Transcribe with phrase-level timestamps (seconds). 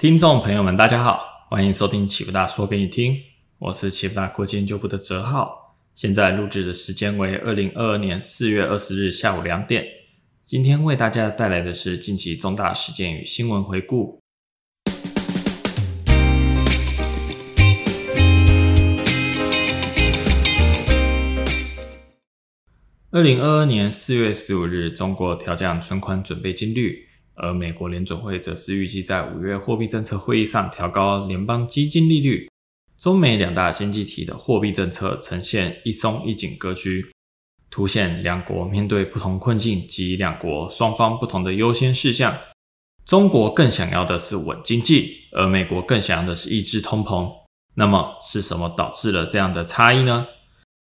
[0.00, 3.20] 听众朋友们，大家好，欢迎收听启福大说给你听，
[3.58, 5.76] 我是启福大国际研究部的哲浩。
[5.94, 9.84] 现在录制的时间为二零二二年四月二十日下午两点。
[10.42, 14.18] 今天为大家带来的是近期重大事件与新闻回顾。
[23.10, 27.09] 二零二二年四月十五日，中国调降存款准备金率，
[27.42, 32.48] 而美国联准会则是预计在五月货币政策会议上调高联邦基金利率。
[32.96, 37.10] 中美两大经济体的货币政策呈现一松一紧格局，
[37.70, 42.36] 凸显两国面对不同困境及两国双方不同的优先事项。
[43.06, 47.32] 中国更想要的是稳经济，而美国更想要的是抑制通膨。
[47.74, 50.26] 那么是什么导致了这样的差异呢？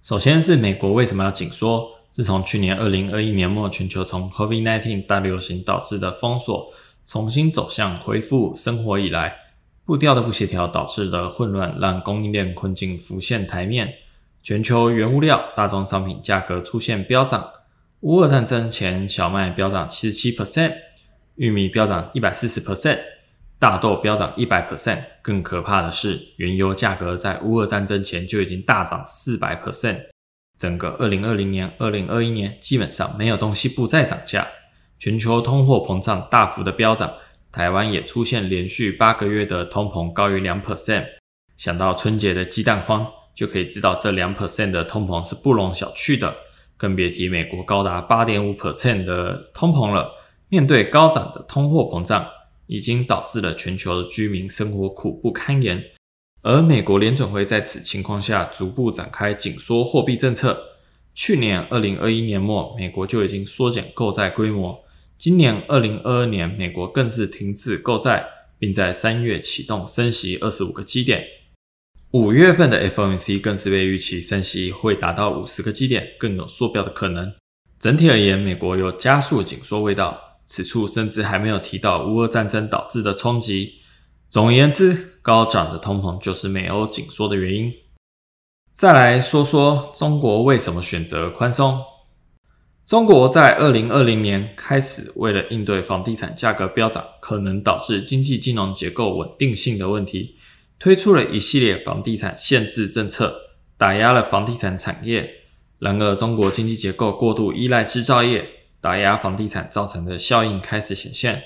[0.00, 1.97] 首先是美国为什么要紧缩？
[2.18, 6.72] 自从去年二零二一年末，全球从 COVID-19 大流行导致的封锁
[7.06, 9.32] 重新走向恢复生活以来，
[9.84, 13.94] 步调的不协调导致的混乱，让供应链困境浮现台面。
[14.42, 17.52] 全球原物料、大宗商品价格出现飙涨。
[18.00, 20.74] 乌俄战争前，小麦飙涨七十七 percent，
[21.36, 22.98] 玉米飙涨一百四十 percent，
[23.60, 25.04] 大豆飙涨一百 percent。
[25.22, 30.06] 更可怕的是，原油价格在乌俄战争前就已经大涨四百 percent。
[30.58, 34.48] 整个二零二零年、二零二一年基本上没有东西不再涨价，
[34.98, 37.14] 全球通货膨胀大幅的飙涨，
[37.52, 41.06] 台湾也出现连续八个月的通膨高于两 percent。
[41.56, 46.34] 想到春节的鸡蛋荒，就可以知道这两 percent 的通膨是不容小觑的，
[46.76, 50.12] 更别提美国高达八点五 percent 的通膨了。
[50.48, 52.26] 面对高涨的通货膨胀，
[52.66, 55.84] 已经导致了全球的居民生活苦不堪言。
[56.42, 60.64] 而美国联准会在此情况下逐步展开紧缩货币政策。
[61.14, 64.84] 去年二零二一年末，美国就已经缩减购债规模。
[65.16, 68.24] 今年二零二二年，美国更是停止购债，
[68.56, 71.24] 并在三月启动升息二十五个基点。
[72.12, 77.34] 五月份的 FOMC 更是被预期升息会达到五十个基点，更有缩表的可能。
[77.80, 80.18] 整体而言，美国有加速紧缩味道。
[80.46, 83.80] 此处甚至还没有提到乌俄战争导致的冲击。
[84.30, 87.72] 总而言之，高涨的通膨就是美欧紧缩的原因。
[88.70, 91.82] 再来说说中国为什么选择宽松？
[92.84, 100.36] 中国在二零二零年开始，为了应对房地产价格飙涨可能导致经济金融结构稳定性的问题，
[100.78, 103.34] 推出了一系列房地产限制政策，
[103.78, 105.30] 打压了房地产产业。
[105.78, 108.46] 然而，中国经济结构过度依赖制造业，
[108.80, 111.42] 打压房地产造成的效应开始显现。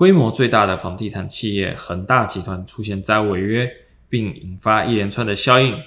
[0.00, 3.70] 规模最大的房地产企业恒大集团出现债务违约，
[4.08, 5.78] 并引发一连串的效应。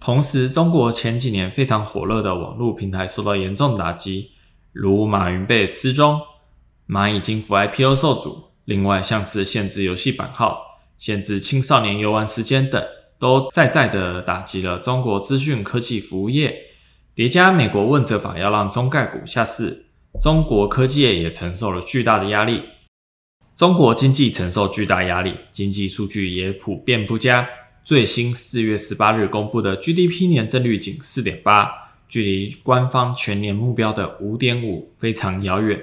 [0.00, 4.30] 同时，中国前几年非常火热的网络平台受到严重打击，
[4.72, 6.18] 如马云被失踪、
[6.88, 10.62] 蚂蚁金服 IPO 受阻，另外像是限制游戏版号、
[10.96, 12.82] 限制青少年游玩时间等，
[13.18, 16.56] 都在在的打击了中国资讯科技服务业。
[17.14, 22.62] 叠加美国问责法要让中概股下市，中国科技业也承受了巨大的压力。
[23.60, 27.46] 中国经济承受巨大压力，经济数据也普遍不佳。
[27.84, 31.70] 最新四月十八日公布的 GDP 年增率仅四点八，
[32.08, 35.78] 距离官方全年目标的五点五非常遥远。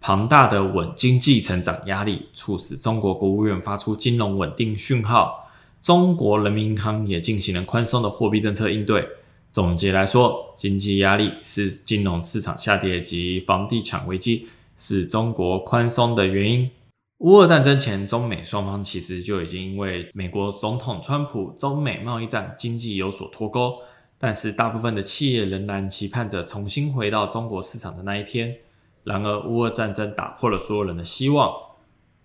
[0.00, 5.48] 庞大的稳经济成长压力，促使中国国务院发出金融稳定讯号。
[5.80, 9.06] 中国人民银行也进行了宽松的货币政策应对。
[9.52, 16.68] 总结来说，经济压力是金融市场下跌及房地产危机是中国宽松的原因。
[17.20, 23.74] 乌俄战争前，中美双方其实就已经因为美国总统川普中美贸易战经济有所脱钩，
[24.16, 28.56] 但是大部分的企业仍然期盼着重新回到中国市场的那一天。
[29.04, 31.54] 然而，乌俄战争打破了所有人的希望。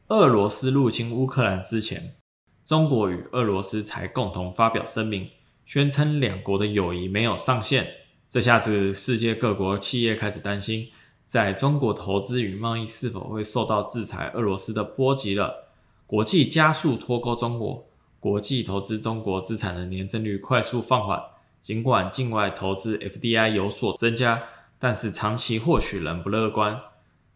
[0.08, 2.16] 俄罗斯入侵乌克兰之前，
[2.64, 5.28] 中国与俄罗斯才共同发表声明，
[5.66, 7.86] 宣称两国的友谊没有上限。
[8.30, 10.88] 这下子，世界各国企业开始担心。
[11.26, 15.66] 在中国投资与贸易是否会受到制裁俄罗斯的波及了？
[16.06, 17.88] 国际加速脱钩中国，
[18.20, 21.20] 国际投资中国资产的年增率快速放缓。
[21.62, 24.44] 尽管境外投资 FDI 有所增加，
[24.78, 26.80] 但是长期或许仍不乐观。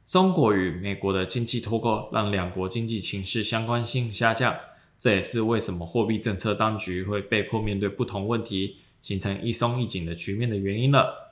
[0.06, 4.56] 中国与美国的经济脱钩，让两国经济情势相关性下降。
[5.00, 11.29] 这也是为什么货币政策当局会被迫面对不同问题，形成一松一紧的局面的原因了。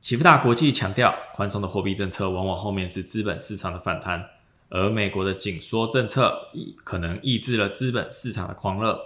[0.00, 4.24] 启福大国际强调，宽松的货币政策往往后面是资本市场的反弹，
[4.70, 6.48] 而美国的紧缩政策
[6.82, 8.98] 可能抑制了资本市场的狂热。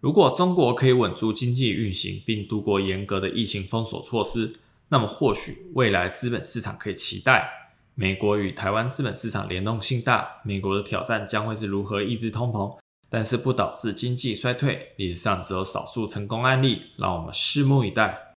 [0.00, 4.56] 如果中国可以稳住经济运行，并度过严格的疫情封锁措施，
[4.90, 7.48] 那么或许未来资本市场可以期待
[7.94, 12.76] 美国与台湾资本市场联动性大，美国的挑战将会是如何抑制通膨，
[13.08, 14.92] 但是不导致经济衰退。
[14.96, 18.31] 历史上只有少数成功案例，让我们拭目以待。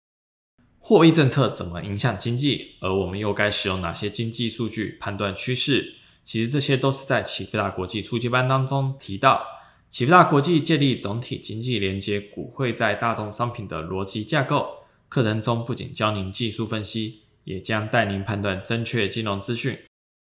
[0.86, 2.76] 货币政策怎么影响经济？
[2.82, 5.96] 而我们又该使用哪些经济数据判断趋势？
[6.26, 9.46] 其实这些都是在启富大国际初级班当中提到。
[9.90, 14.68] 启富大国际建立总体经济连接股汇在大宗商品的逻辑架构。
[15.08, 19.78] 课程中不仅教您技术分析，也将带您判断正确金融资讯。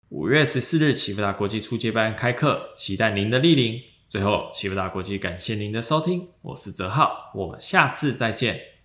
[0.09, 3.79] 五月十四日，启富大国际初阶班开课，期待您的莅临。
[4.07, 8.78] 最后，启富大国际感谢您的收听，我是泽浩，我们下次再见。